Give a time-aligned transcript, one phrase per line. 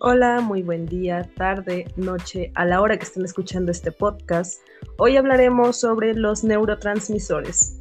[0.00, 4.60] Hola, muy buen día, tarde, noche, a la hora que estén escuchando este podcast.
[4.96, 7.78] Hoy hablaremos sobre los neurotransmisores.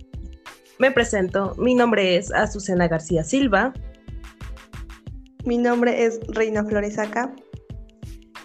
[0.80, 3.72] Me presento, mi nombre es Azucena García Silva.
[5.46, 7.36] Mi nombre es Reina Floresaca.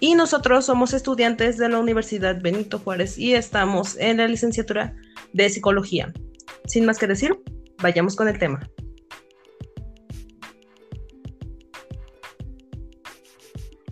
[0.00, 4.94] Y nosotros somos estudiantes de la Universidad Benito Juárez y estamos en la licenciatura
[5.32, 6.12] de Psicología.
[6.66, 7.40] Sin más que decir,
[7.82, 8.60] vayamos con el tema.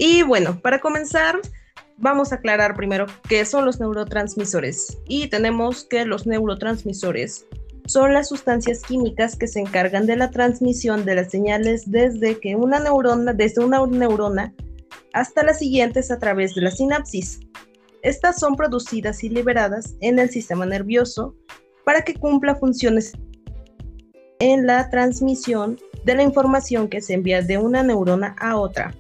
[0.03, 1.39] Y bueno, para comenzar,
[1.99, 4.97] vamos a aclarar primero qué son los neurotransmisores.
[5.07, 7.47] Y tenemos que los neurotransmisores
[7.85, 12.57] son las sustancias químicas que se encargan de la transmisión de las señales desde que
[12.57, 14.55] una neurona, desde una neurona
[15.13, 17.41] hasta las siguientes a través de la sinapsis.
[18.03, 21.37] Estas son producidas y liberadas en el sistema nervioso
[21.85, 23.13] para que cumpla funciones
[24.39, 28.95] en la transmisión de la información que se envía de una neurona a otra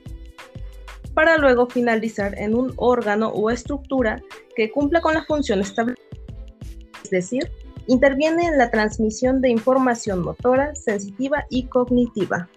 [1.20, 4.22] para luego finalizar en un órgano o estructura
[4.56, 6.02] que cumpla con la función establecida,
[7.04, 7.52] es decir,
[7.88, 12.48] interviene en la transmisión de información motora, sensitiva y cognitiva.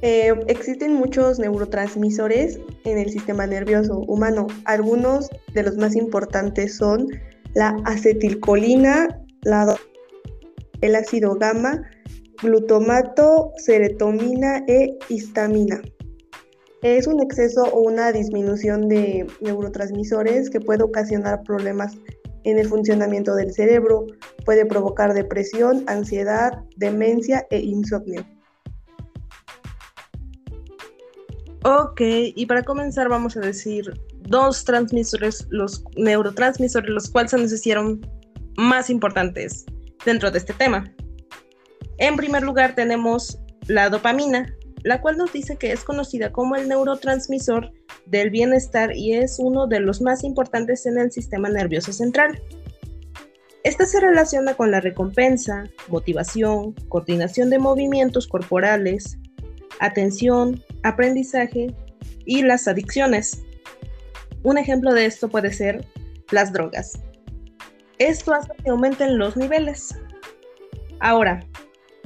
[0.00, 4.46] Eh, existen muchos neurotransmisores en el sistema nervioso humano.
[4.64, 7.06] Algunos de los más importantes son
[7.52, 9.08] la acetilcolina,
[10.80, 11.82] el ácido gamma,
[12.42, 15.80] glutamato, serotonina e histamina.
[16.82, 21.94] Es un exceso o una disminución de neurotransmisores que puede ocasionar problemas
[22.44, 24.06] en el funcionamiento del cerebro,
[24.46, 28.24] puede provocar depresión, ansiedad, demencia e insomnio.
[31.64, 37.52] Ok, y para comenzar vamos a decir dos transmisores, los neurotransmisores, los cuales se nos
[37.52, 38.00] hicieron
[38.56, 39.66] más importantes
[40.06, 40.90] dentro de este tema.
[42.00, 46.66] En primer lugar tenemos la dopamina, la cual nos dice que es conocida como el
[46.66, 47.70] neurotransmisor
[48.06, 52.40] del bienestar y es uno de los más importantes en el sistema nervioso central.
[53.64, 59.18] Esta se relaciona con la recompensa, motivación, coordinación de movimientos corporales,
[59.80, 61.76] atención, aprendizaje
[62.24, 63.42] y las adicciones.
[64.42, 65.86] Un ejemplo de esto puede ser
[66.30, 66.98] las drogas.
[67.98, 69.94] Esto hace que aumenten los niveles.
[71.00, 71.44] Ahora,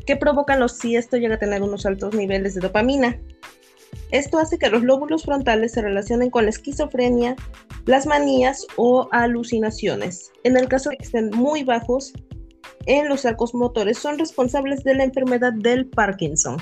[0.07, 3.19] ¿Qué provocan los si esto llega a tener unos altos niveles de dopamina.
[4.11, 7.37] Esto hace que los lóbulos frontales se relacionen con la esquizofrenia,
[7.87, 10.31] las manías o alucinaciones.
[10.43, 12.13] En el caso de que estén muy bajos,
[12.87, 16.59] en los arcos motores son responsables de la enfermedad del Parkinson.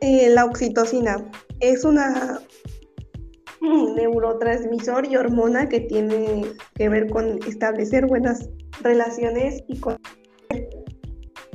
[0.00, 1.24] Eh, la oxitocina
[1.60, 2.42] es una
[3.96, 8.48] neurotransmisor y hormona que tiene que ver con establecer buenas
[8.82, 9.96] relaciones y con...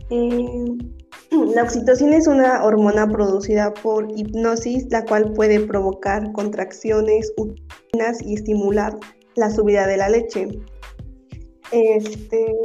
[0.09, 0.66] Eh,
[1.53, 8.35] la oxitocina es una hormona producida por hipnosis, la cual puede provocar contracciones uterinas y
[8.35, 8.97] estimular
[9.35, 10.47] la subida de la leche.
[11.74, 12.56] Este,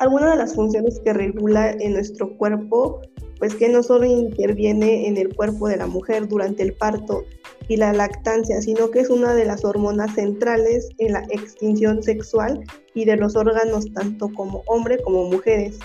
[0.00, 3.00] algunas de las funciones que regula en nuestro cuerpo,
[3.38, 7.22] pues que no solo interviene en el cuerpo de la mujer durante el parto,
[7.68, 12.64] y la lactancia, sino que es una de las hormonas centrales en la extinción sexual
[12.94, 15.78] y de los órganos tanto como hombre como mujeres.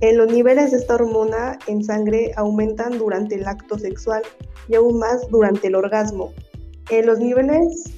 [0.00, 4.22] En los niveles de esta hormona en sangre aumentan durante el acto sexual
[4.68, 6.32] y aún más durante el orgasmo.
[6.90, 7.92] En los niveles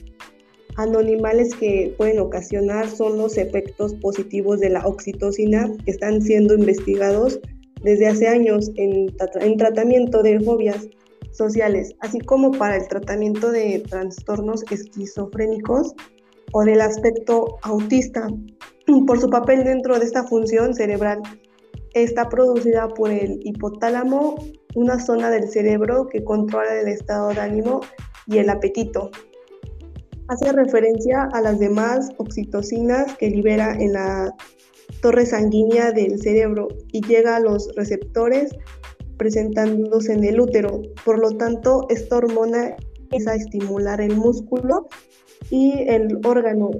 [0.76, 7.40] anónimales que pueden ocasionar son los efectos positivos de la oxitocina que están siendo investigados
[7.82, 10.88] desde hace años en tratamiento de fobias
[11.36, 15.94] sociales, así como para el tratamiento de trastornos esquizofrénicos
[16.52, 18.28] o del aspecto autista.
[19.06, 21.20] Por su papel dentro de esta función cerebral,
[21.94, 24.34] está producida por el hipotálamo,
[24.74, 27.80] una zona del cerebro que controla el estado de ánimo
[28.26, 29.10] y el apetito.
[30.28, 34.34] Hace referencia a las demás oxitocinas que libera en la
[35.00, 38.50] torre sanguínea del cerebro y llega a los receptores
[39.16, 40.82] presentándose en el útero.
[41.04, 44.88] Por lo tanto, esta hormona empieza a estimular el músculo
[45.50, 46.70] y el órgano,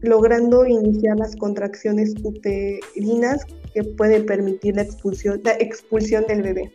[0.00, 3.44] logrando iniciar las contracciones uterinas
[3.74, 6.72] que pueden permitir la expulsión, la expulsión del bebé.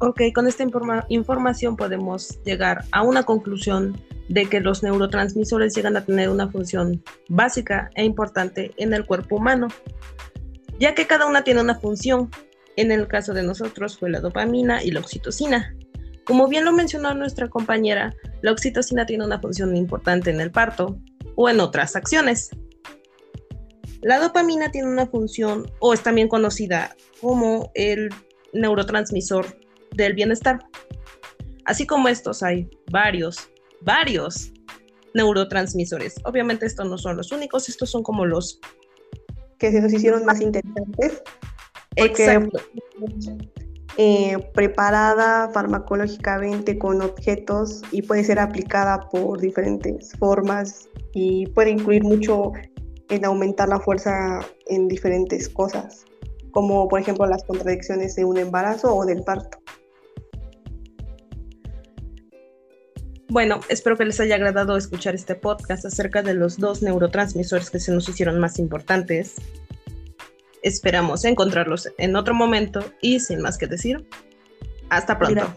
[0.00, 0.64] Ok, con esta
[1.08, 7.02] información podemos llegar a una conclusión de que los neurotransmisores llegan a tener una función
[7.28, 9.68] básica e importante en el cuerpo humano
[10.78, 12.30] ya que cada una tiene una función.
[12.76, 15.74] En el caso de nosotros fue la dopamina y la oxitocina.
[16.24, 20.98] Como bien lo mencionó nuestra compañera, la oxitocina tiene una función importante en el parto
[21.34, 22.50] o en otras acciones.
[24.02, 28.10] La dopamina tiene una función, o es también conocida como el
[28.52, 29.58] neurotransmisor
[29.96, 30.60] del bienestar.
[31.64, 34.52] Así como estos hay varios, varios
[35.14, 36.16] neurotransmisores.
[36.24, 38.60] Obviamente estos no son los únicos, estos son como los
[39.58, 41.22] que se nos hicieron más interesantes.
[41.96, 42.58] Exacto.
[44.00, 52.04] Eh, preparada farmacológicamente con objetos y puede ser aplicada por diferentes formas y puede incluir
[52.04, 52.52] mucho
[53.08, 56.04] en aumentar la fuerza en diferentes cosas,
[56.52, 59.58] como por ejemplo las contradicciones de un embarazo o del parto.
[63.28, 67.78] Bueno, espero que les haya agradado escuchar este podcast acerca de los dos neurotransmisores que
[67.78, 69.36] se nos hicieron más importantes
[70.62, 74.06] Esperamos encontrarlos en otro momento y sin más que decir,
[74.88, 75.56] hasta pronto.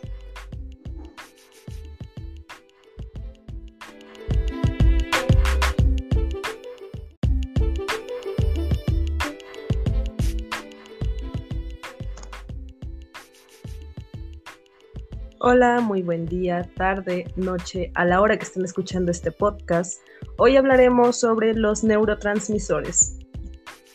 [15.43, 19.99] Hola, muy buen día, tarde, noche, a la hora que estén escuchando este podcast.
[20.38, 23.17] Hoy hablaremos sobre los neurotransmisores.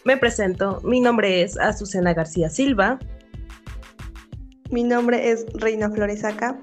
[0.04, 2.98] Me presento, mi nombre es Azucena García Silva.
[4.70, 6.60] Mi nombre es Reina Floresaca.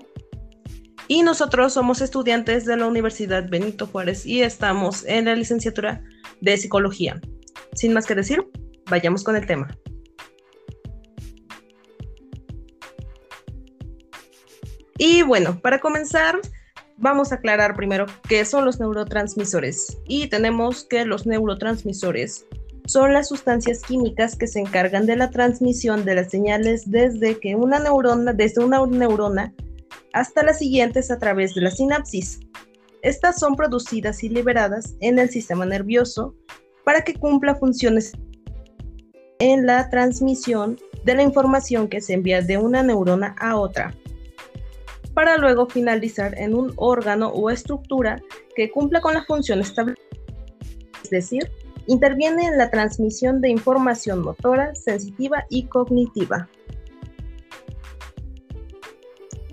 [1.07, 6.03] Y nosotros somos estudiantes de la Universidad Benito Juárez y estamos en la licenciatura
[6.41, 7.21] de Psicología.
[7.73, 8.45] Sin más que decir,
[8.89, 9.69] vayamos con el tema.
[14.97, 16.39] Y bueno, para comenzar,
[16.97, 19.97] vamos a aclarar primero qué son los neurotransmisores.
[20.07, 22.45] Y tenemos que los neurotransmisores
[22.85, 27.55] son las sustancias químicas que se encargan de la transmisión de las señales desde que
[27.55, 29.53] una neurona, desde una neurona
[30.11, 32.39] hasta las siguientes a través de la sinapsis.
[33.01, 36.35] Estas son producidas y liberadas en el sistema nervioso
[36.83, 38.13] para que cumpla funciones
[39.39, 43.93] en la transmisión de la información que se envía de una neurona a otra,
[45.13, 48.21] para luego finalizar en un órgano o estructura
[48.55, 50.07] que cumpla con la función establecida,
[51.03, 51.49] es decir,
[51.87, 56.47] Interviene en la transmisión de información motora, sensitiva y cognitiva.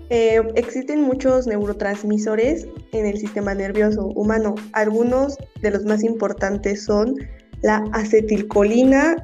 [0.09, 4.55] Eh, existen muchos neurotransmisores en el sistema nervioso humano.
[4.73, 7.15] Algunos de los más importantes son
[7.61, 9.15] la acetilcolina,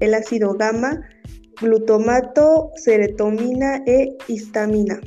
[0.00, 1.00] el ácido gamma,
[1.62, 5.00] glutamato, serotonina e histamina.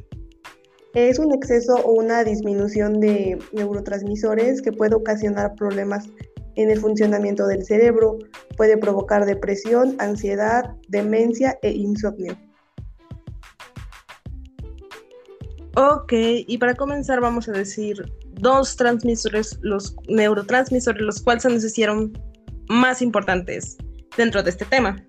[0.93, 6.07] Es un exceso o una disminución de neurotransmisores que puede ocasionar problemas
[6.55, 8.17] en el funcionamiento del cerebro,
[8.55, 12.37] puede provocar depresión, ansiedad, demencia e insomnio.
[15.75, 16.13] Ok,
[16.47, 22.13] y para comenzar vamos a decir dos transmisores, los neurotransmisores, los cuales se nos hicieron
[22.69, 23.77] más importantes
[24.15, 25.05] dentro de este tema.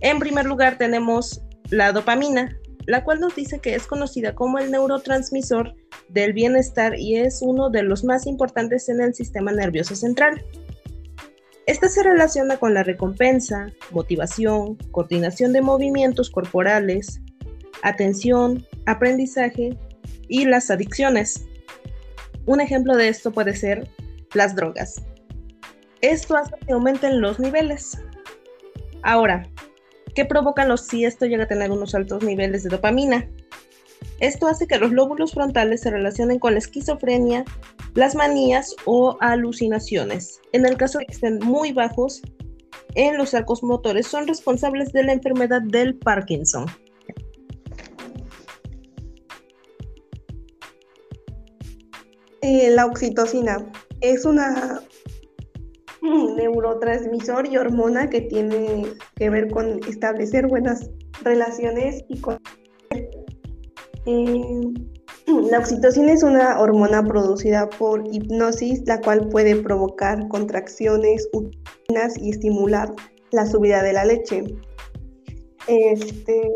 [0.00, 2.56] En primer lugar tenemos la dopamina,
[2.86, 5.74] la cual nos dice que es conocida como el neurotransmisor
[6.08, 10.44] del bienestar y es uno de los más importantes en el sistema nervioso central.
[11.66, 17.20] Esta se relaciona con la recompensa, motivación, coordinación de movimientos corporales,
[17.82, 19.76] atención, aprendizaje
[20.28, 21.44] y las adicciones.
[22.46, 23.90] Un ejemplo de esto puede ser
[24.32, 25.02] las drogas.
[26.02, 27.98] Esto hace que aumenten los niveles.
[29.02, 29.48] Ahora,
[30.16, 33.28] ¿Qué provocan los si esto llega a tener unos altos niveles de dopamina?
[34.18, 37.44] Esto hace que los lóbulos frontales se relacionen con la esquizofrenia,
[37.92, 40.40] las manías o alucinaciones.
[40.52, 42.22] En el caso de que estén muy bajos
[42.94, 46.64] en los arcos motores, son responsables de la enfermedad del Parkinson.
[52.40, 53.70] Eh, la oxitocina
[54.00, 54.80] es una
[56.36, 58.84] neurotransmisor y hormona que tiene
[59.16, 60.90] que ver con establecer buenas
[61.22, 62.38] relaciones y con...
[64.06, 64.62] Eh,
[65.50, 72.30] la oxitocina es una hormona producida por hipnosis, la cual puede provocar contracciones uterinas y
[72.30, 72.92] estimular
[73.32, 74.44] la subida de la leche.
[75.66, 76.48] Este,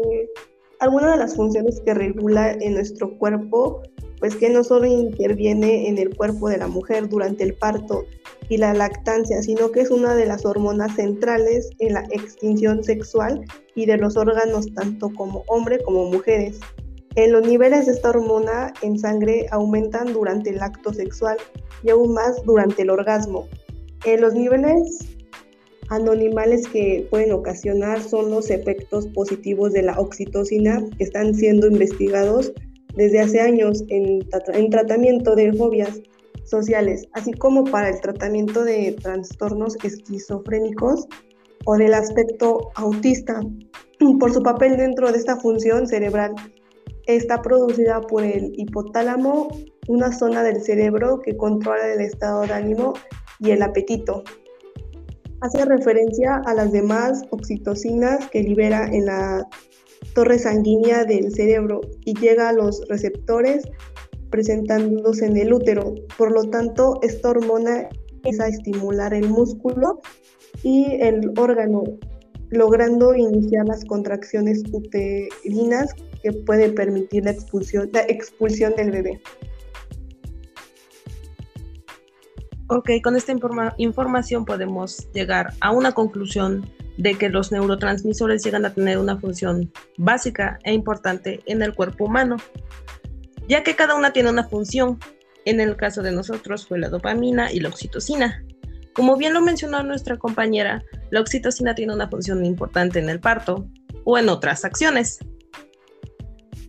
[0.79, 3.83] algunas de las funciones que regula en nuestro cuerpo,
[4.21, 8.05] pues que no solo interviene en el cuerpo de la mujer durante el parto,
[8.51, 13.45] y la lactancia, sino que es una de las hormonas centrales en la extinción sexual
[13.77, 16.59] y de los órganos tanto como hombre como mujeres.
[17.15, 21.39] En los niveles de esta hormona en sangre aumentan durante el acto sexual
[21.85, 23.47] y aún más durante el orgasmo.
[24.05, 24.99] En los niveles
[25.89, 32.53] anónimales que pueden ocasionar son los efectos positivos de la oxitocina que están siendo investigados
[32.95, 36.01] desde hace años en, en tratamiento de fobias
[36.45, 41.07] sociales, así como para el tratamiento de trastornos esquizofrénicos
[41.65, 43.41] o del aspecto autista.
[44.19, 46.35] Por su papel dentro de esta función cerebral,
[47.07, 49.49] está producida por el hipotálamo,
[49.89, 52.95] una zona del cerebro que controla el estado de ánimo
[53.39, 54.23] y el apetito.
[55.41, 59.47] Hace referencia a las demás oxitocinas que libera en la
[60.15, 63.65] torre sanguínea del cerebro y llega a los receptores
[64.31, 65.95] presentándose en el útero.
[66.17, 70.01] Por lo tanto, esta hormona empieza a estimular el músculo
[70.63, 71.85] y el órgano,
[72.51, 79.21] logrando iniciar las contracciones uterinas que puede permitir la expulsión, la expulsión del bebé.
[82.69, 83.33] Ok, con esta
[83.79, 86.65] información podemos llegar a una conclusión
[87.01, 92.05] de que los neurotransmisores llegan a tener una función básica e importante en el cuerpo
[92.05, 92.37] humano,
[93.49, 94.99] ya que cada una tiene una función.
[95.47, 98.45] En el caso de nosotros fue la dopamina y la oxitocina.
[98.93, 103.67] Como bien lo mencionó nuestra compañera, la oxitocina tiene una función importante en el parto
[104.05, 105.21] o en otras acciones.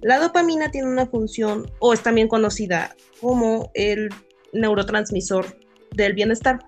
[0.01, 4.07] La dopamina tiene una función o es también conocida como el
[4.53, 5.45] neurotransmisor
[5.91, 6.59] del bienestar.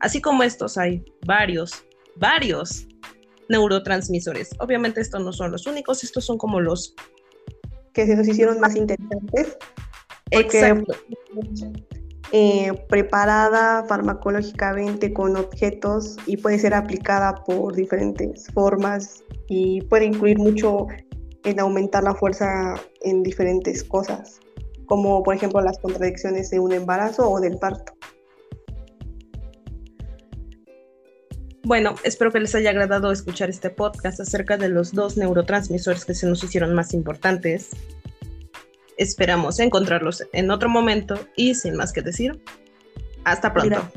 [0.00, 1.85] Así como estos hay varios
[2.16, 2.86] varios
[3.48, 4.50] neurotransmisores.
[4.58, 6.94] Obviamente estos no son los únicos, estos son como los
[7.92, 9.56] que se nos hicieron más interesantes.
[10.30, 10.94] Exacto.
[12.32, 20.36] Eh, preparada farmacológicamente con objetos y puede ser aplicada por diferentes formas y puede incluir
[20.36, 20.88] mucho
[21.44, 24.40] en aumentar la fuerza en diferentes cosas,
[24.86, 27.92] como por ejemplo las contradicciones de un embarazo o del parto.
[31.66, 36.14] Bueno, espero que les haya agradado escuchar este podcast acerca de los dos neurotransmisores que
[36.14, 37.70] se nos hicieron más importantes.
[38.96, 42.40] Esperamos encontrarlos en otro momento y sin más que decir,
[43.24, 43.90] hasta pronto.